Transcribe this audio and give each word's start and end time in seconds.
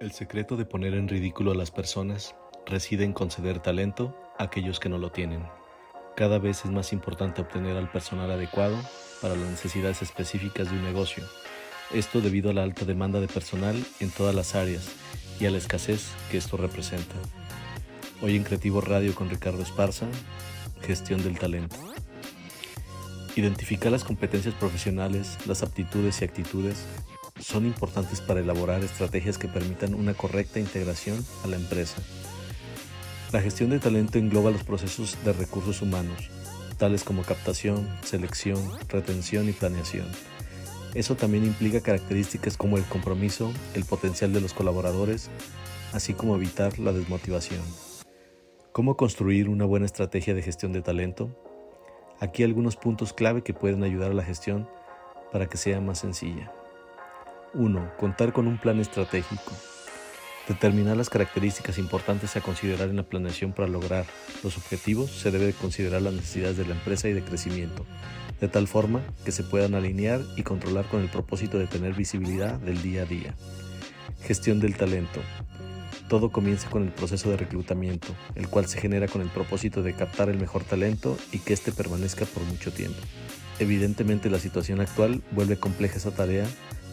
El 0.00 0.12
secreto 0.12 0.56
de 0.56 0.64
poner 0.64 0.94
en 0.94 1.08
ridículo 1.08 1.50
a 1.50 1.56
las 1.56 1.72
personas 1.72 2.36
reside 2.66 3.02
en 3.02 3.12
conceder 3.12 3.58
talento 3.58 4.16
a 4.38 4.44
aquellos 4.44 4.78
que 4.78 4.88
no 4.88 4.96
lo 4.96 5.10
tienen. 5.10 5.42
Cada 6.14 6.38
vez 6.38 6.64
es 6.64 6.70
más 6.70 6.92
importante 6.92 7.40
obtener 7.40 7.76
al 7.76 7.90
personal 7.90 8.30
adecuado 8.30 8.76
para 9.20 9.34
las 9.34 9.48
necesidades 9.48 10.00
específicas 10.00 10.70
de 10.70 10.76
un 10.76 10.84
negocio. 10.84 11.24
Esto 11.92 12.20
debido 12.20 12.50
a 12.50 12.52
la 12.52 12.62
alta 12.62 12.84
demanda 12.84 13.18
de 13.18 13.26
personal 13.26 13.74
en 13.98 14.10
todas 14.10 14.36
las 14.36 14.54
áreas 14.54 14.88
y 15.40 15.46
a 15.46 15.50
la 15.50 15.58
escasez 15.58 16.12
que 16.30 16.36
esto 16.36 16.56
representa. 16.56 17.16
Hoy 18.22 18.36
en 18.36 18.44
Creativo 18.44 18.80
Radio 18.80 19.16
con 19.16 19.28
Ricardo 19.28 19.62
Esparza, 19.62 20.06
gestión 20.80 21.24
del 21.24 21.40
talento. 21.40 21.74
Identificar 23.34 23.90
las 23.90 24.04
competencias 24.04 24.54
profesionales, 24.54 25.38
las 25.44 25.64
aptitudes 25.64 26.22
y 26.22 26.24
actitudes 26.24 26.86
son 27.40 27.66
importantes 27.66 28.20
para 28.20 28.40
elaborar 28.40 28.82
estrategias 28.82 29.38
que 29.38 29.48
permitan 29.48 29.94
una 29.94 30.14
correcta 30.14 30.60
integración 30.60 31.24
a 31.44 31.48
la 31.48 31.56
empresa. 31.56 32.02
La 33.32 33.40
gestión 33.40 33.70
de 33.70 33.78
talento 33.78 34.18
engloba 34.18 34.50
los 34.50 34.64
procesos 34.64 35.16
de 35.24 35.32
recursos 35.32 35.82
humanos, 35.82 36.30
tales 36.78 37.04
como 37.04 37.22
captación, 37.22 37.88
selección, 38.02 38.58
retención 38.88 39.48
y 39.48 39.52
planeación. 39.52 40.06
Eso 40.94 41.14
también 41.14 41.44
implica 41.44 41.80
características 41.80 42.56
como 42.56 42.78
el 42.78 42.84
compromiso, 42.84 43.52
el 43.74 43.84
potencial 43.84 44.32
de 44.32 44.40
los 44.40 44.54
colaboradores, 44.54 45.30
así 45.92 46.14
como 46.14 46.36
evitar 46.36 46.78
la 46.78 46.92
desmotivación. 46.92 47.62
¿Cómo 48.72 48.96
construir 48.96 49.48
una 49.48 49.64
buena 49.64 49.86
estrategia 49.86 50.34
de 50.34 50.42
gestión 50.42 50.72
de 50.72 50.82
talento? 50.82 51.36
Aquí 52.20 52.42
algunos 52.42 52.76
puntos 52.76 53.12
clave 53.12 53.42
que 53.42 53.54
pueden 53.54 53.82
ayudar 53.82 54.12
a 54.12 54.14
la 54.14 54.24
gestión 54.24 54.68
para 55.32 55.46
que 55.46 55.56
sea 55.56 55.80
más 55.80 55.98
sencilla. 55.98 56.52
1. 57.54 57.96
Contar 57.96 58.32
con 58.32 58.46
un 58.46 58.58
plan 58.58 58.80
estratégico. 58.80 59.52
Determinar 60.48 60.96
las 60.96 61.10
características 61.10 61.78
importantes 61.78 62.36
a 62.36 62.40
considerar 62.40 62.88
en 62.88 62.96
la 62.96 63.02
planeación 63.02 63.52
para 63.52 63.68
lograr 63.68 64.06
los 64.42 64.56
objetivos 64.56 65.10
se 65.10 65.30
debe 65.30 65.52
considerar 65.52 66.00
las 66.00 66.14
necesidades 66.14 66.56
de 66.56 66.66
la 66.66 66.74
empresa 66.74 67.08
y 67.08 67.12
de 67.12 67.22
crecimiento, 67.22 67.84
de 68.40 68.48
tal 68.48 68.66
forma 68.66 69.02
que 69.24 69.32
se 69.32 69.42
puedan 69.42 69.74
alinear 69.74 70.22
y 70.36 70.42
controlar 70.42 70.86
con 70.86 71.02
el 71.02 71.10
propósito 71.10 71.58
de 71.58 71.66
tener 71.66 71.94
visibilidad 71.94 72.58
del 72.60 72.80
día 72.80 73.02
a 73.02 73.06
día. 73.06 73.34
Gestión 74.22 74.58
del 74.58 74.76
talento. 74.76 75.20
Todo 76.08 76.32
comienza 76.32 76.70
con 76.70 76.84
el 76.84 76.92
proceso 76.92 77.28
de 77.28 77.36
reclutamiento, 77.36 78.08
el 78.34 78.48
cual 78.48 78.66
se 78.66 78.80
genera 78.80 79.06
con 79.08 79.20
el 79.20 79.28
propósito 79.28 79.82
de 79.82 79.92
captar 79.92 80.30
el 80.30 80.38
mejor 80.38 80.64
talento 80.64 81.18
y 81.30 81.40
que 81.40 81.52
éste 81.52 81.72
permanezca 81.72 82.24
por 82.24 82.42
mucho 82.44 82.72
tiempo. 82.72 83.00
Evidentemente 83.58 84.30
la 84.30 84.38
situación 84.38 84.80
actual 84.80 85.22
vuelve 85.32 85.58
compleja 85.58 85.98
esa 85.98 86.12
tarea 86.12 86.46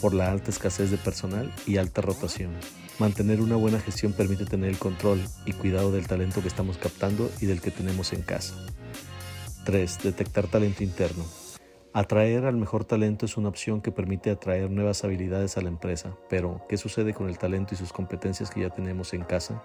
por 0.00 0.14
la 0.14 0.30
alta 0.30 0.50
escasez 0.50 0.90
de 0.90 0.96
personal 0.96 1.52
y 1.66 1.76
alta 1.76 2.00
rotación. 2.00 2.50
Mantener 2.98 3.40
una 3.40 3.56
buena 3.56 3.80
gestión 3.80 4.12
permite 4.12 4.44
tener 4.44 4.70
el 4.70 4.78
control 4.78 5.20
y 5.46 5.52
cuidado 5.52 5.92
del 5.92 6.06
talento 6.06 6.42
que 6.42 6.48
estamos 6.48 6.76
captando 6.76 7.30
y 7.40 7.46
del 7.46 7.60
que 7.60 7.70
tenemos 7.70 8.12
en 8.12 8.22
casa. 8.22 8.54
3. 9.64 10.02
Detectar 10.02 10.46
talento 10.46 10.82
interno. 10.82 11.24
Atraer 11.92 12.44
al 12.44 12.56
mejor 12.56 12.84
talento 12.84 13.26
es 13.26 13.36
una 13.36 13.48
opción 13.48 13.80
que 13.80 13.90
permite 13.90 14.30
atraer 14.30 14.70
nuevas 14.70 15.02
habilidades 15.02 15.56
a 15.56 15.60
la 15.60 15.68
empresa, 15.68 16.16
pero 16.28 16.64
¿qué 16.68 16.76
sucede 16.76 17.14
con 17.14 17.28
el 17.28 17.38
talento 17.38 17.74
y 17.74 17.78
sus 17.78 17.92
competencias 17.92 18.50
que 18.50 18.60
ya 18.60 18.70
tenemos 18.70 19.12
en 19.12 19.24
casa? 19.24 19.64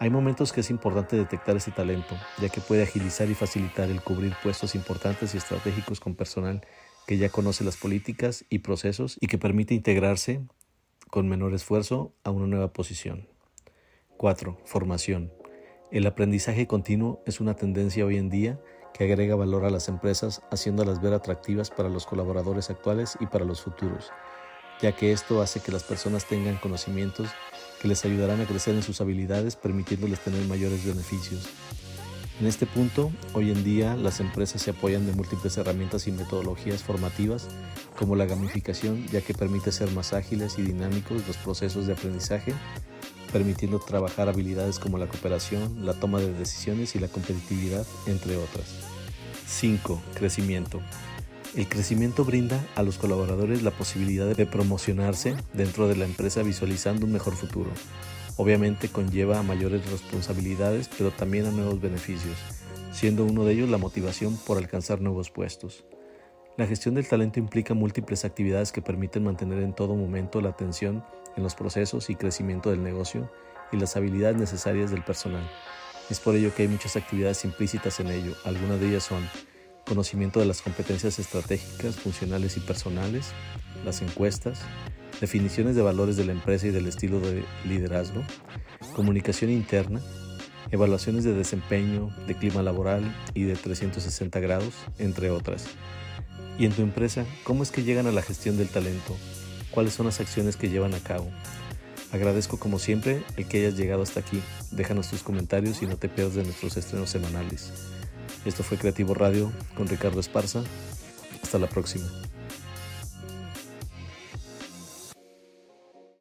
Hay 0.00 0.10
momentos 0.10 0.52
que 0.52 0.60
es 0.60 0.70
importante 0.70 1.16
detectar 1.16 1.56
ese 1.56 1.70
talento, 1.70 2.14
ya 2.40 2.48
que 2.48 2.60
puede 2.60 2.84
agilizar 2.84 3.28
y 3.28 3.34
facilitar 3.34 3.88
el 3.88 4.02
cubrir 4.02 4.34
puestos 4.42 4.74
importantes 4.74 5.34
y 5.34 5.38
estratégicos 5.38 6.00
con 6.00 6.14
personal 6.14 6.64
que 7.08 7.16
ya 7.16 7.30
conoce 7.30 7.64
las 7.64 7.78
políticas 7.78 8.44
y 8.50 8.58
procesos 8.58 9.16
y 9.18 9.28
que 9.28 9.38
permite 9.38 9.72
integrarse 9.72 10.42
con 11.08 11.26
menor 11.26 11.54
esfuerzo 11.54 12.12
a 12.22 12.30
una 12.30 12.46
nueva 12.46 12.74
posición. 12.74 13.26
4. 14.18 14.58
Formación. 14.66 15.32
El 15.90 16.06
aprendizaje 16.06 16.66
continuo 16.66 17.22
es 17.24 17.40
una 17.40 17.54
tendencia 17.54 18.04
hoy 18.04 18.18
en 18.18 18.28
día 18.28 18.60
que 18.92 19.04
agrega 19.04 19.36
valor 19.36 19.64
a 19.64 19.70
las 19.70 19.88
empresas 19.88 20.42
haciéndolas 20.50 21.00
ver 21.00 21.14
atractivas 21.14 21.70
para 21.70 21.88
los 21.88 22.04
colaboradores 22.04 22.68
actuales 22.68 23.16
y 23.20 23.24
para 23.26 23.46
los 23.46 23.62
futuros, 23.62 24.10
ya 24.82 24.94
que 24.94 25.10
esto 25.10 25.40
hace 25.40 25.60
que 25.60 25.72
las 25.72 25.84
personas 25.84 26.26
tengan 26.26 26.58
conocimientos 26.58 27.30
que 27.80 27.88
les 27.88 28.04
ayudarán 28.04 28.42
a 28.42 28.46
crecer 28.46 28.74
en 28.74 28.82
sus 28.82 29.00
habilidades 29.00 29.56
permitiéndoles 29.56 30.20
tener 30.20 30.46
mayores 30.46 30.84
beneficios. 30.84 31.48
En 32.40 32.46
este 32.46 32.66
punto, 32.66 33.10
hoy 33.32 33.50
en 33.50 33.64
día 33.64 33.96
las 33.96 34.20
empresas 34.20 34.62
se 34.62 34.70
apoyan 34.70 35.04
de 35.06 35.12
múltiples 35.12 35.56
herramientas 35.56 36.06
y 36.06 36.12
metodologías 36.12 36.84
formativas 36.84 37.48
como 37.98 38.14
la 38.14 38.26
gamificación, 38.26 39.04
ya 39.08 39.20
que 39.22 39.34
permite 39.34 39.72
ser 39.72 39.90
más 39.90 40.12
ágiles 40.12 40.56
y 40.56 40.62
dinámicos 40.62 41.26
los 41.26 41.36
procesos 41.36 41.88
de 41.88 41.94
aprendizaje, 41.94 42.54
permitiendo 43.32 43.80
trabajar 43.80 44.28
habilidades 44.28 44.78
como 44.78 44.98
la 44.98 45.08
cooperación, 45.08 45.84
la 45.84 45.94
toma 45.94 46.20
de 46.20 46.32
decisiones 46.32 46.94
y 46.94 47.00
la 47.00 47.08
competitividad, 47.08 47.84
entre 48.06 48.36
otras. 48.36 48.66
5. 49.48 50.00
Crecimiento. 50.14 50.80
El 51.56 51.68
crecimiento 51.68 52.24
brinda 52.24 52.64
a 52.76 52.84
los 52.84 52.98
colaboradores 52.98 53.64
la 53.64 53.72
posibilidad 53.72 54.36
de 54.36 54.46
promocionarse 54.46 55.34
dentro 55.54 55.88
de 55.88 55.96
la 55.96 56.04
empresa 56.04 56.44
visualizando 56.44 57.04
un 57.04 57.12
mejor 57.12 57.34
futuro. 57.34 57.70
Obviamente 58.38 58.88
conlleva 58.88 59.40
a 59.40 59.42
mayores 59.42 59.90
responsabilidades, 59.90 60.88
pero 60.96 61.10
también 61.10 61.46
a 61.46 61.50
nuevos 61.50 61.80
beneficios, 61.80 62.36
siendo 62.92 63.24
uno 63.24 63.44
de 63.44 63.54
ellos 63.54 63.68
la 63.68 63.78
motivación 63.78 64.36
por 64.46 64.58
alcanzar 64.58 65.00
nuevos 65.00 65.28
puestos. 65.28 65.84
La 66.56 66.64
gestión 66.64 66.94
del 66.94 67.08
talento 67.08 67.40
implica 67.40 67.74
múltiples 67.74 68.24
actividades 68.24 68.70
que 68.70 68.80
permiten 68.80 69.24
mantener 69.24 69.58
en 69.58 69.74
todo 69.74 69.96
momento 69.96 70.40
la 70.40 70.50
atención 70.50 71.04
en 71.36 71.42
los 71.42 71.56
procesos 71.56 72.10
y 72.10 72.14
crecimiento 72.14 72.70
del 72.70 72.80
negocio 72.80 73.28
y 73.72 73.76
las 73.76 73.96
habilidades 73.96 74.36
necesarias 74.36 74.92
del 74.92 75.02
personal. 75.02 75.42
Es 76.08 76.20
por 76.20 76.36
ello 76.36 76.54
que 76.54 76.62
hay 76.62 76.68
muchas 76.68 76.94
actividades 76.94 77.44
implícitas 77.44 77.98
en 77.98 78.06
ello. 78.06 78.36
Algunas 78.44 78.80
de 78.80 78.88
ellas 78.88 79.02
son 79.02 79.28
conocimiento 79.84 80.38
de 80.38 80.46
las 80.46 80.62
competencias 80.62 81.18
estratégicas, 81.18 81.96
funcionales 81.96 82.56
y 82.56 82.60
personales, 82.60 83.32
las 83.84 84.00
encuestas, 84.00 84.60
definiciones 85.20 85.76
de 85.76 85.82
valores 85.82 86.16
de 86.16 86.24
la 86.24 86.32
empresa 86.32 86.66
y 86.66 86.70
del 86.70 86.86
estilo 86.86 87.20
de 87.20 87.44
liderazgo, 87.64 88.22
comunicación 88.94 89.50
interna, 89.50 90.00
evaluaciones 90.70 91.24
de 91.24 91.34
desempeño, 91.34 92.10
de 92.26 92.36
clima 92.36 92.62
laboral 92.62 93.02
y 93.34 93.44
de 93.44 93.56
360 93.56 94.40
grados, 94.40 94.74
entre 94.98 95.30
otras. 95.30 95.66
¿Y 96.58 96.66
en 96.66 96.72
tu 96.72 96.82
empresa, 96.82 97.24
cómo 97.44 97.62
es 97.62 97.70
que 97.70 97.84
llegan 97.84 98.06
a 98.06 98.12
la 98.12 98.22
gestión 98.22 98.56
del 98.56 98.68
talento? 98.68 99.16
¿Cuáles 99.70 99.94
son 99.94 100.06
las 100.06 100.20
acciones 100.20 100.56
que 100.56 100.68
llevan 100.68 100.94
a 100.94 101.00
cabo? 101.00 101.28
Agradezco 102.10 102.58
como 102.58 102.78
siempre 102.78 103.22
el 103.36 103.46
que 103.46 103.58
hayas 103.58 103.76
llegado 103.76 104.02
hasta 104.02 104.20
aquí. 104.20 104.40
Déjanos 104.70 105.08
tus 105.08 105.22
comentarios 105.22 105.82
y 105.82 105.86
no 105.86 105.96
te 105.96 106.08
pierdas 106.08 106.34
de 106.34 106.44
nuestros 106.44 106.76
estrenos 106.76 107.10
semanales. 107.10 107.72
Esto 108.44 108.62
fue 108.62 108.78
Creativo 108.78 109.14
Radio 109.14 109.52
con 109.74 109.88
Ricardo 109.88 110.20
Esparza. 110.20 110.64
Hasta 111.42 111.58
la 111.58 111.68
próxima. 111.68 112.06